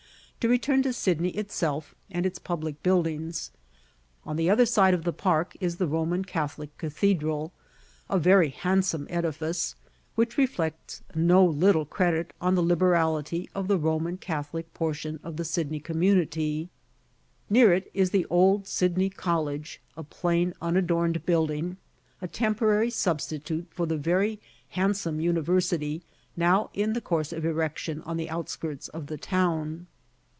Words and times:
To 0.43 0.49
return 0.49 0.81
to 0.81 0.91
Sydney 0.91 1.29
itself, 1.37 1.93
and 2.09 2.25
its 2.25 2.39
public 2.39 2.81
buildings. 2.81 3.51
On 4.25 4.37
the 4.37 4.49
other 4.49 4.65
side 4.65 4.95
of 4.95 5.03
the 5.03 5.13
"Park" 5.13 5.55
is 5.59 5.75
the 5.75 5.85
Roman 5.85 6.25
Catholic 6.25 6.75
cathedral, 6.79 7.51
a 8.09 8.17
very 8.17 8.49
handsome 8.49 9.05
edifice, 9.07 9.75
which 10.15 10.39
reflects 10.39 11.03
no 11.13 11.45
little 11.45 11.85
credit 11.85 12.33
on 12.41 12.55
the 12.55 12.63
liberality 12.63 13.51
of 13.53 13.67
the 13.67 13.77
Roman 13.77 14.17
Catholic 14.17 14.73
portion 14.73 15.19
of 15.23 15.37
the 15.37 15.45
Sydney 15.45 15.79
community; 15.79 16.71
near 17.47 17.71
it 17.71 17.91
is 17.93 18.09
the 18.09 18.25
old 18.25 18.65
Sydney 18.65 19.11
College, 19.11 19.79
a 19.95 20.01
plain 20.01 20.55
unadorned 20.59 21.23
building, 21.23 21.77
a 22.19 22.27
temporary 22.27 22.89
substitute 22.89 23.67
for 23.69 23.85
the 23.85 23.95
very 23.95 24.39
handsome 24.69 25.19
University 25.21 26.01
now 26.35 26.71
in 26.73 26.93
the 26.93 27.01
course 27.01 27.31
of 27.31 27.45
erection 27.45 28.01
on 28.01 28.17
the 28.17 28.31
outskirts 28.31 28.87
of 28.87 29.05
the 29.05 29.17
town. 29.19 29.85